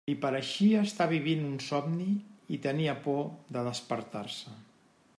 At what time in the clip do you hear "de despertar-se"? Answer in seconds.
3.59-4.59